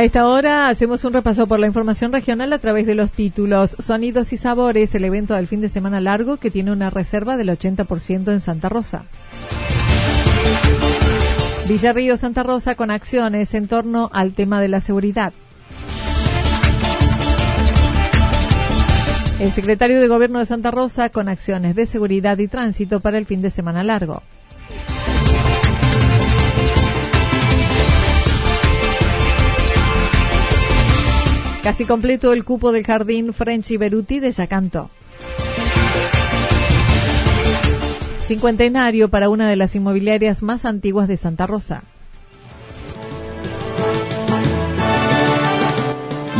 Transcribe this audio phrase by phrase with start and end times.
[0.00, 3.76] A esta hora hacemos un repaso por la información regional a través de los títulos
[3.84, 7.50] Sonidos y Sabores, el evento del fin de semana largo que tiene una reserva del
[7.50, 9.04] 80% en Santa Rosa.
[11.68, 15.34] Villarrío Santa Rosa con acciones en torno al tema de la seguridad.
[19.38, 23.26] El secretario de Gobierno de Santa Rosa con acciones de seguridad y tránsito para el
[23.26, 24.22] fin de semana largo.
[31.62, 34.90] Casi completo el cupo del jardín French y Beruti de Yacanto.
[38.26, 41.82] Cincuentenario para una de las inmobiliarias más antiguas de Santa Rosa.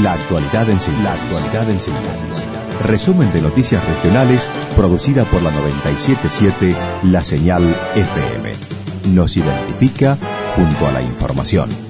[0.03, 2.45] La actualidad en síntesis.
[2.87, 7.63] Resumen de noticias regionales producida por la 977 La Señal
[7.95, 8.53] FM.
[9.13, 10.17] Nos identifica
[10.57, 11.90] junto a la información.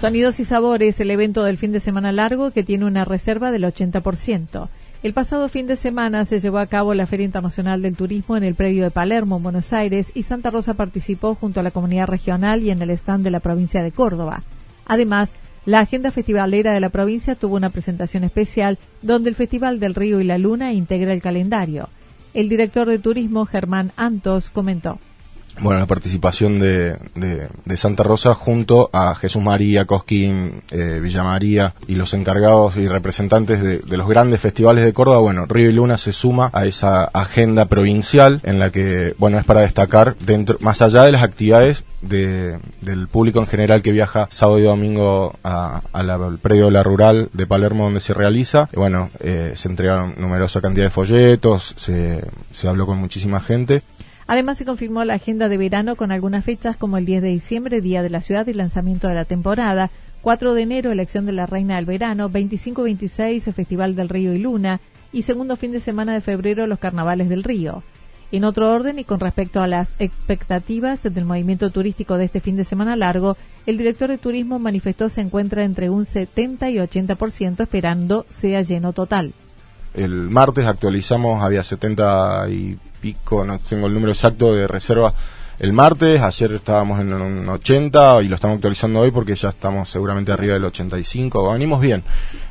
[0.00, 3.64] Sonidos y Sabores, el evento del fin de semana largo que tiene una reserva del
[3.64, 4.70] 80%.
[5.02, 8.42] El pasado fin de semana se llevó a cabo la Feria Internacional del Turismo en
[8.42, 12.62] el predio de Palermo, Buenos Aires, y Santa Rosa participó junto a la comunidad regional
[12.62, 14.42] y en el stand de la provincia de Córdoba.
[14.86, 15.34] Además,
[15.66, 20.18] la agenda festivalera de la provincia tuvo una presentación especial donde el Festival del Río
[20.22, 21.90] y la Luna integra el calendario.
[22.32, 24.98] El director de turismo, Germán Antos, comentó
[25.60, 31.74] bueno, la participación de, de, Santa Rosa junto a Jesús María, Cosquín, eh, Villa María
[31.86, 35.18] y los encargados y representantes de, los grandes festivales de Córdoba.
[35.18, 39.44] Bueno, Río y Luna se suma a esa agenda provincial en la que, bueno, es
[39.44, 44.26] para destacar dentro, más allá de las actividades de, del público en general que viaja
[44.30, 48.68] sábado y domingo al predio de la rural de Palermo donde se realiza.
[48.74, 53.82] bueno, eh, se entregaron numerosa cantidad de folletos, se, se habló con muchísima gente
[54.30, 57.80] Además, se confirmó la agenda de verano con algunas fechas como el 10 de diciembre,
[57.80, 59.90] Día de la Ciudad y lanzamiento de la temporada,
[60.22, 64.78] 4 de enero, elección de la Reina del Verano, 25-26, Festival del Río y Luna,
[65.12, 67.82] y segundo fin de semana de febrero, los Carnavales del Río.
[68.30, 72.54] En otro orden y con respecto a las expectativas del movimiento turístico de este fin
[72.54, 73.36] de semana largo,
[73.66, 78.92] el director de turismo manifestó se encuentra entre un 70 y 80% esperando sea lleno
[78.92, 79.32] total.
[79.92, 85.14] El martes actualizamos, había 70 y pico, no tengo el número exacto de reserva
[85.60, 89.90] el martes, ayer estábamos en un 80 y lo estamos actualizando hoy porque ya estamos
[89.90, 92.02] seguramente arriba del 85, venimos bien.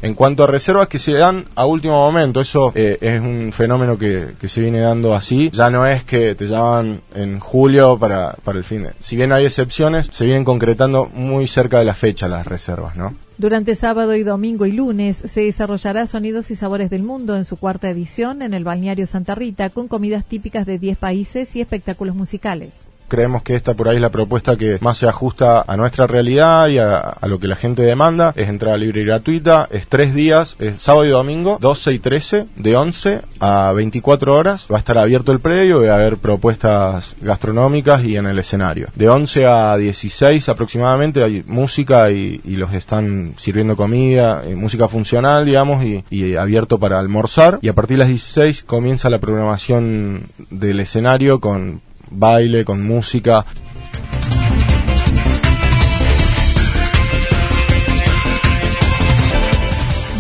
[0.04, 3.98] En cuanto a reservas que se dan a último momento, eso eh, es un fenómeno
[3.98, 8.34] que, que, se viene dando así, ya no es que te llaman en julio para,
[8.44, 8.92] para el fin de...
[9.00, 13.16] Si bien hay excepciones, se vienen concretando muy cerca de la fecha las reservas, ¿no?
[13.40, 17.56] Durante sábado y domingo y lunes se desarrollará Sonidos y Sabores del Mundo en su
[17.56, 22.16] cuarta edición en el balneario Santa Rita con comidas típicas de 10 países y espectáculos
[22.16, 22.90] musicales.
[23.10, 26.68] Creemos que esta por ahí es la propuesta que más se ajusta a nuestra realidad
[26.68, 28.34] y a, lo que la gente demanda.
[28.36, 32.46] Es entrada libre y gratuita, es tres días, es sábado y domingo, 12 y 13,
[32.56, 34.68] de 11 a 24 horas.
[34.72, 38.38] Va a estar abierto el predio y va a haber propuestas gastronómicas y en el
[38.40, 38.88] escenario.
[38.96, 45.46] De 11 a 16 aproximadamente hay música y, los están sirviendo comida, eh, música funcional,
[45.46, 47.58] digamos, y, y abierto para almorzar.
[47.62, 53.46] Y a partir de las 16 comienza la programación del escenario con baile, con música.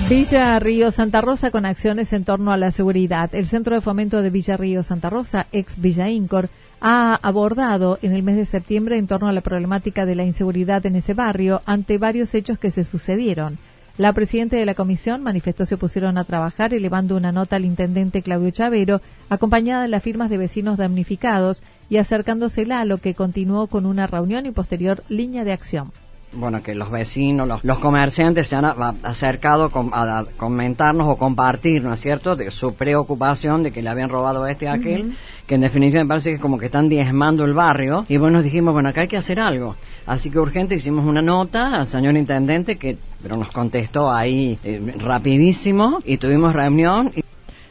[0.10, 3.34] Villa Río Santa Rosa con acciones en torno a la seguridad.
[3.36, 6.50] El Centro de Fomento de Villa Río Santa Rosa, ex Villa Incor,
[6.82, 10.84] ha abordado en el mes de septiembre en torno a la problemática de la inseguridad
[10.88, 13.60] en ese barrio ante varios hechos que se sucedieron.
[14.00, 18.22] La presidenta de la comisión manifestó se pusieron a trabajar elevando una nota al intendente
[18.22, 23.68] Claudio Chavero, acompañada de las firmas de vecinos damnificados y acercándosela a lo que continuó
[23.68, 25.92] con una reunión y posterior línea de acción
[26.32, 32.00] bueno, que los vecinos, los, comerciantes se han acercado a, comentarnos o compartir, ¿no es
[32.00, 35.18] cierto?, de su preocupación de que le habían robado a este y aquel,
[35.48, 38.44] que en definitiva me parece que como que están diezmando el barrio, y bueno, nos
[38.44, 39.76] dijimos, bueno, acá hay que hacer algo.
[40.10, 44.96] Así que urgente hicimos una nota al señor intendente que pero nos contestó ahí eh,
[44.98, 47.12] rapidísimo y tuvimos reunión.
[47.16, 47.24] Y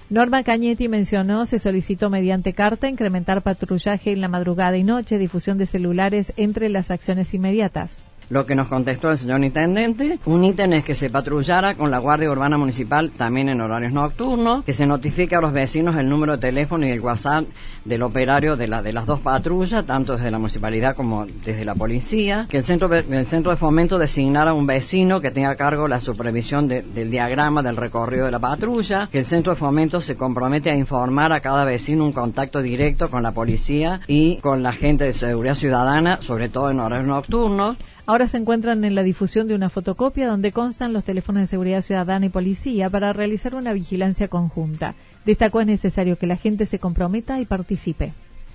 [0.09, 5.59] Norma Cañetti mencionó se solicitó mediante carta incrementar patrullaje en la madrugada y noche, difusión
[5.59, 8.05] de celulares entre las acciones inmediatas.
[8.31, 11.99] Lo que nos contestó el señor intendente, un ítem es que se patrullara con la
[11.99, 16.33] Guardia Urbana Municipal también en horarios nocturnos, que se notifique a los vecinos el número
[16.33, 17.45] de teléfono y el WhatsApp
[17.87, 21.75] del operario de, la, de las dos patrullas, tanto desde la municipalidad como desde la
[21.75, 25.89] policía, que el centro, el centro de fomento designara un vecino que tenga a cargo
[25.89, 30.17] la supervisión del diagrama del recorrido de la patrulla, que el centro de fomento se
[30.17, 34.75] compromete a informar a cada vecino un contacto directo con la policía y con la
[34.75, 37.79] gente de seguridad ciudadana, sobre todo en horarios nocturnos,
[38.09, 41.83] Ahora se encuentran en la difusión de una fotocopia donde constan los teléfonos de seguridad
[41.83, 44.95] ciudadana y policía para realizar una vigilancia conjunta.
[45.27, 48.15] Destacó es necesario que la gente se comprometa y participe.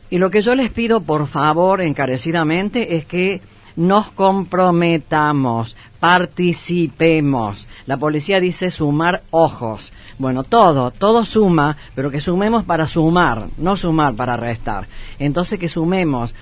[0.09, 3.41] Y lo que yo les pido, por favor, encarecidamente, es que
[3.75, 7.67] nos comprometamos, participemos.
[7.85, 9.93] La policía dice sumar ojos.
[10.17, 14.87] Bueno, todo, todo suma, pero que sumemos para sumar, no sumar para restar.
[15.19, 16.33] Entonces que sumemos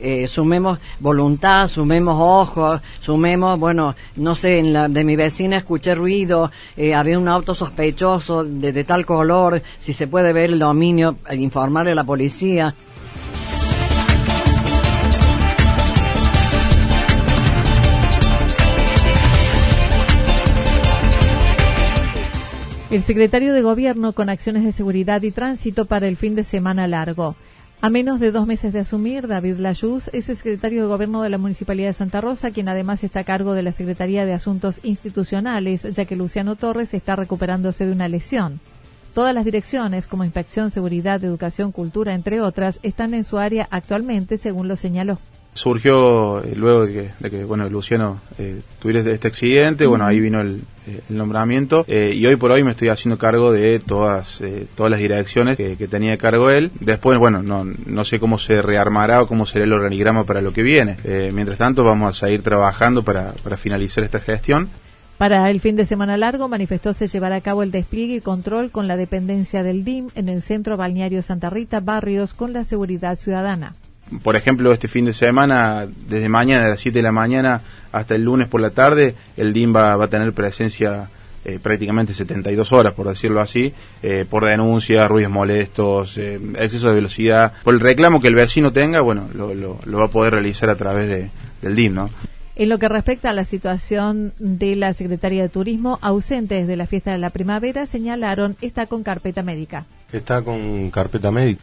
[0.00, 5.94] eh, sumemos voluntad, sumemos ojos, sumemos, bueno, no sé, en la de mi vecina escuché
[5.94, 11.16] ruido, eh, había un auto sospechoso de, tal color, si se puede ver el dominio,
[11.28, 12.74] eh, informarle a la policía.
[22.90, 26.88] El secretario de Gobierno con acciones de seguridad y tránsito para el fin de semana
[26.88, 27.36] largo.
[27.82, 31.38] A menos de dos meses de asumir, David Layuz es secretario de Gobierno de la
[31.38, 35.84] Municipalidad de Santa Rosa, quien además está a cargo de la Secretaría de Asuntos Institucionales,
[35.94, 38.60] ya que Luciano Torres está recuperándose de una lesión.
[39.14, 44.36] Todas las direcciones, como Inspección, Seguridad, Educación, Cultura, entre otras, están en su área actualmente,
[44.36, 45.18] según lo señaló
[45.54, 50.40] surgió eh, luego de que, bueno Luciano eh, tuviera este, este accidente bueno ahí vino
[50.40, 54.40] el, eh, nombramiento y hoy por hoy me estoy haciendo cargo de todas
[54.76, 56.70] todas las direcciones que, tenía cargo él.
[56.80, 60.52] Después bueno no, no sé cómo se rearmará o cómo será el organigrama para lo
[60.52, 60.96] que viene.
[61.32, 64.68] Mientras tanto vamos a seguir trabajando para, para finalizar esta gestión.
[65.18, 68.70] Para el fin de semana largo, manifestó se llevará a cabo el despliegue y control
[68.70, 73.16] con la dependencia del DIM en el centro balneario Santa Rita, barrios con la seguridad
[73.16, 73.74] ciudadana
[74.22, 77.62] por ejemplo, este fin de semana, desde mañana a las 7 de la mañana
[77.92, 81.08] hasta el lunes por la tarde, el DIM va, a tener presencia
[81.44, 86.94] eh, prácticamente 72 horas, por decirlo así, eh, por denuncia, ruidos molestos, eh, exceso de
[86.94, 90.70] velocidad, por el reclamo que el vecino tenga, bueno, lo, lo, va a poder realizar
[90.70, 91.30] a través de,
[91.62, 92.10] del DIM, ¿no?
[92.56, 96.86] En lo que respecta a la situación de la Secretaría de Turismo, ausentes de la
[96.86, 99.86] fiesta de la primavera, señalaron está con carpeta médica.
[100.12, 101.62] Está con carpeta médica.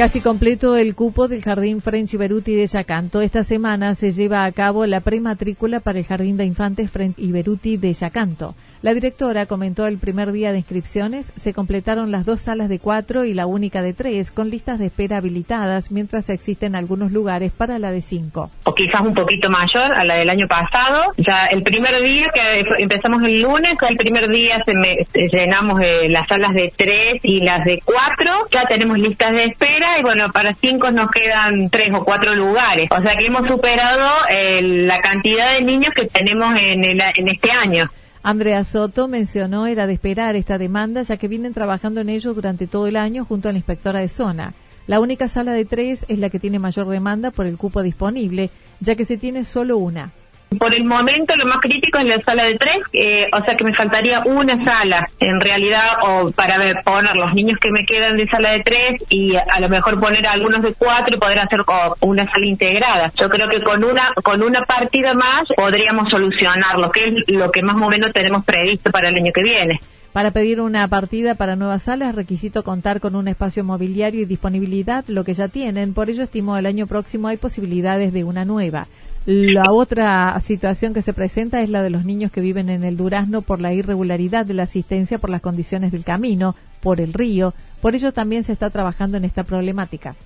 [0.00, 3.20] Casi completo el cupo del Jardín French Beruti de Yacanto.
[3.20, 7.76] Esta semana se lleva a cabo la prematrícula para el Jardín de Infantes French Beruti
[7.76, 8.54] de Yacanto.
[8.82, 13.26] La directora comentó el primer día de inscripciones se completaron las dos salas de cuatro
[13.26, 17.78] y la única de tres con listas de espera habilitadas, mientras existen algunos lugares para
[17.78, 18.50] la de cinco.
[18.64, 21.12] O quizás un poquito mayor a la del año pasado.
[21.18, 26.26] Ya el primer día que empezamos el lunes, el primer día se, llenamos eh, las
[26.26, 28.32] salas de tres y las de cuatro.
[28.50, 32.88] Ya tenemos listas de espera y bueno, para cinco nos quedan tres o cuatro lugares.
[32.90, 37.50] O sea que hemos superado eh, la cantidad de niños que tenemos en, en este
[37.50, 37.84] año.
[38.22, 42.66] Andrea Soto mencionó era de esperar esta demanda ya que vienen trabajando en ello durante
[42.66, 44.52] todo el año junto a la inspectora de zona.
[44.86, 48.50] La única sala de tres es la que tiene mayor demanda por el cupo disponible,
[48.80, 50.12] ya que se tiene solo una.
[50.58, 53.62] Por el momento lo más crítico es la sala de tres, eh, o sea que
[53.62, 58.16] me faltaría una sala en realidad o para ver, poner los niños que me quedan
[58.16, 61.60] de sala de tres y a lo mejor poner algunos de cuatro y poder hacer
[62.00, 63.12] una sala integrada.
[63.20, 67.50] Yo creo que con una con una partida más podríamos solucionar lo que es lo
[67.52, 69.80] que más o menos tenemos previsto para el año que viene.
[70.12, 75.04] Para pedir una partida para nuevas salas requisito contar con un espacio mobiliario y disponibilidad,
[75.06, 75.94] lo que ya tienen.
[75.94, 78.88] Por ello, estimo el año próximo hay posibilidades de una nueva.
[79.26, 82.96] La otra situación que se presenta es la de los niños que viven en el
[82.96, 87.52] Durazno por la irregularidad de la asistencia por las condiciones del camino, por el río.
[87.82, 90.16] Por ello también se está trabajando en esta problemática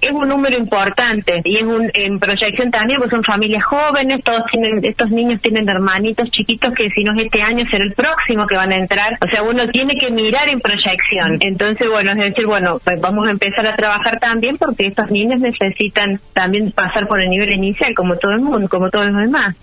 [0.00, 4.42] es un número importante y es un, en proyección también, pues son familias jóvenes, todos
[4.50, 8.46] tienen, estos niños tienen hermanitos chiquitos que si no es este año será el próximo
[8.46, 11.38] que van a entrar, o sea, uno tiene que mirar en proyección.
[11.40, 15.40] Entonces, bueno, es decir, bueno, pues vamos a empezar a trabajar también porque estos niños
[15.40, 19.56] necesitan también pasar por el nivel inicial como todo el mundo, como todos los demás.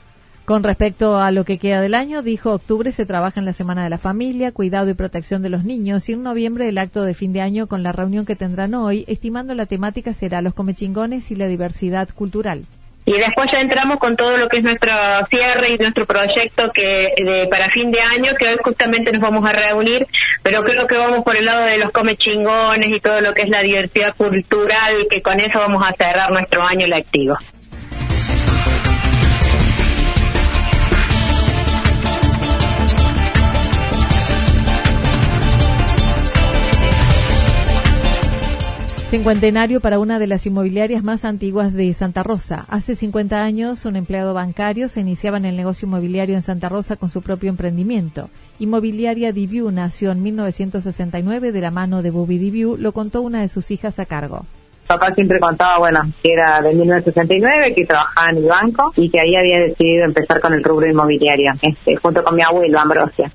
[0.45, 3.83] Con respecto a lo que queda del año, dijo octubre se trabaja en la Semana
[3.83, 7.13] de la Familia, cuidado y protección de los niños y en noviembre el acto de
[7.13, 11.29] fin de año con la reunión que tendrán hoy, estimando la temática será los comechingones
[11.31, 12.63] y la diversidad cultural.
[13.05, 14.91] Y después ya entramos con todo lo que es nuestro
[15.29, 19.43] cierre y nuestro proyecto que de, para fin de año, que hoy justamente nos vamos
[19.43, 20.05] a reunir,
[20.43, 23.50] pero creo que vamos por el lado de los comechingones y todo lo que es
[23.50, 27.38] la diversidad cultural, que con eso vamos a cerrar nuestro año lectivo.
[39.12, 42.63] Cincuentenario para una de las inmobiliarias más antiguas de Santa Rosa.
[42.70, 46.96] Hace 50 años, un empleado bancario se iniciaba en el negocio inmobiliario en Santa Rosa
[46.96, 48.30] con su propio emprendimiento.
[48.60, 53.50] Inmobiliaria Diviu nació en 1969 de la mano de Bobby Diviu, lo contó una de
[53.50, 54.46] sus hijas a cargo
[54.88, 59.22] papá siempre contaba, bueno, que era de 1969, que trabajaba en el banco y que
[59.22, 63.32] ahí había decidido empezar con el rubro inmobiliario, este, junto con mi abuelo, Ambrosia.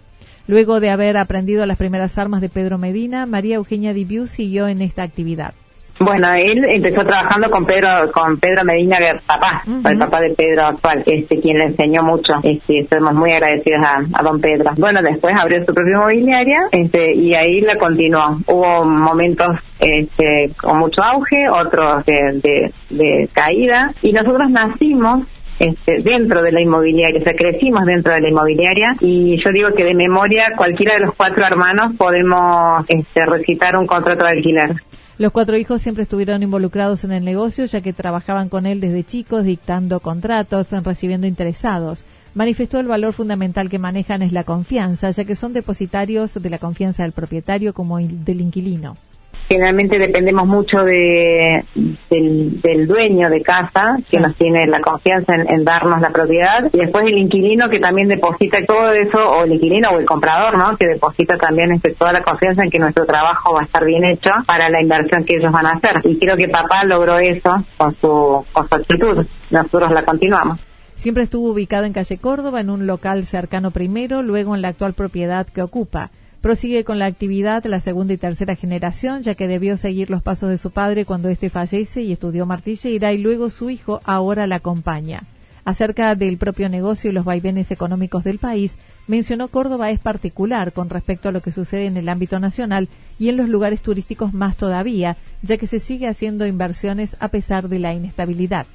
[0.49, 4.83] Luego de haber aprendido las primeras armas de Pedro Medina, María Eugenia Diviu siguió en
[4.83, 5.55] esta actividad.
[5.99, 11.03] Bueno, él empezó trabajando con Pedro, con Pedro Medina, papá, el papá de Pedro actual,
[11.07, 12.35] este, quien le enseñó mucho.
[12.43, 14.73] Este, estamos muy agradecidos a, don Pedro.
[14.77, 18.39] Bueno, después abrió su propia inmobiliaria, este, y ahí la continuó.
[18.47, 19.47] Hubo momentos,
[19.81, 25.23] este, con mucho auge, otros de, de, caída, y nosotros nacimos
[25.59, 29.71] este, dentro de la inmobiliaria, o sea, crecimos dentro de la inmobiliaria y yo digo
[29.75, 34.75] que de memoria cualquiera de los cuatro hermanos podemos este, recitar un contrato de alquiler.
[35.19, 39.03] Los cuatro hijos siempre estuvieron involucrados en el negocio, ya que trabajaban con él desde
[39.03, 42.05] chicos, dictando contratos, recibiendo interesados.
[42.35, 46.59] Manifestó el valor fundamental que manejan es la confianza, ya que son depositarios de la
[46.59, 48.99] confianza del propietario como del inquilino
[49.49, 51.65] generalmente dependemos mucho de,
[52.11, 57.05] del, dueño de casa, que nos tiene la confianza en, darnos la propiedad, y después
[57.07, 60.77] el inquilino que también deposita todo eso, o el inquilino o el comprador, ¿no?
[60.77, 64.05] Que deposita también este, toda la confianza en que nuestro trabajo va a estar bien
[64.05, 66.01] hecho para la inversión que ellos van a hacer.
[66.05, 69.27] Y creo que papá logró eso con su, con su actitud.
[69.51, 70.59] Nosotros la continuamos.
[70.97, 74.95] Siempre estuvo ubicado en calle Córdoba, en un local cercano primero, luego en la actual
[74.95, 76.11] propiedad que ocupa.
[76.47, 80.49] Prosigue con la actividad la segunda y tercera generación, ya que debió seguir los pasos
[80.49, 84.55] de su padre cuando éste fallece y estudió martillera y luego su hijo ahora la
[84.55, 85.25] acompaña.
[85.65, 90.89] Acerca del propio negocio y los vaivenes económicos del país, mencionó Córdoba es particular con
[90.89, 92.89] respecto a lo que sucede en el ámbito nacional
[93.19, 97.69] y en los lugares turísticos más todavía, ya que se sigue haciendo inversiones a pesar
[97.69, 98.67] de la inestabilidad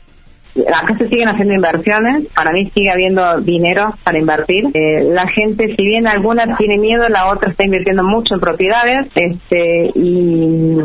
[0.59, 4.65] acá se siguen haciendo inversiones, para mí sigue habiendo dinero para invertir.
[4.73, 9.07] Eh, la gente, si bien alguna tiene miedo, la otra está invirtiendo mucho en propiedades
[9.15, 10.77] este, y,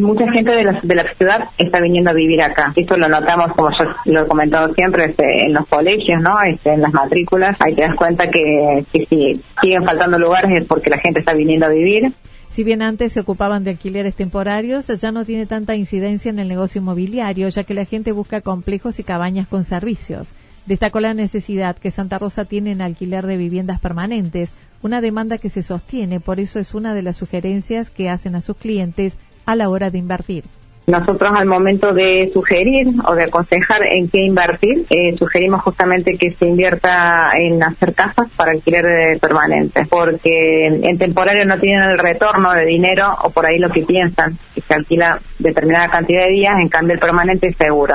[0.00, 2.72] mucha gente de la, de la ciudad está viniendo a vivir acá.
[2.76, 6.42] Esto lo notamos, como yo lo he comentado siempre, este, en los colegios, ¿no?
[6.42, 7.58] Este, en las matrículas.
[7.64, 11.32] Ahí te das cuenta que, que si siguen faltando lugares es porque la gente está
[11.32, 12.12] viniendo a vivir.
[12.54, 16.46] Si bien antes se ocupaban de alquileres temporarios, ya no tiene tanta incidencia en el
[16.46, 20.34] negocio inmobiliario, ya que la gente busca complejos y cabañas con servicios.
[20.64, 25.48] Destacó la necesidad que Santa Rosa tiene en alquiler de viviendas permanentes, una demanda que
[25.48, 29.56] se sostiene, por eso es una de las sugerencias que hacen a sus clientes a
[29.56, 30.44] la hora de invertir.
[30.86, 36.32] Nosotros al momento de sugerir o de aconsejar en qué invertir, eh, sugerimos justamente que
[36.32, 42.52] se invierta en hacer casas para alquiler permanente, porque en temporario no tienen el retorno
[42.52, 46.54] de dinero o por ahí lo que piensan, que se alquila determinada cantidad de días,
[46.60, 47.94] en cambio el permanente es seguro.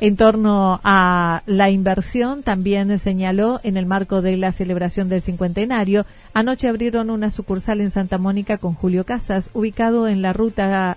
[0.00, 6.06] En torno a la inversión, también señaló en el marco de la celebración del cincuentenario,
[6.32, 10.96] anoche abrieron una sucursal en Santa Mónica con Julio Casas, ubicado en la ruta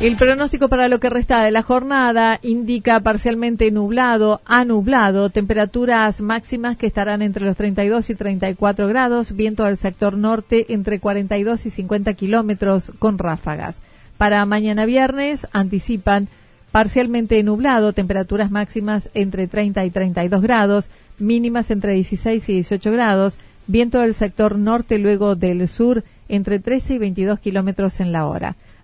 [0.00, 6.22] El pronóstico para lo que resta de la jornada indica parcialmente nublado a nublado, temperaturas
[6.22, 11.66] máximas que estarán entre los 32 y 34 grados, viento del sector norte entre 42
[11.66, 13.82] y 50 kilómetros con ráfagas.
[14.16, 16.28] Para mañana viernes anticipan
[16.72, 23.36] parcialmente nublado, temperaturas máximas entre 30 y 32 grados, mínimas entre 16 y 18 grados,
[23.66, 28.56] viento del sector norte luego del sur entre 13 y 22 kilómetros en la hora.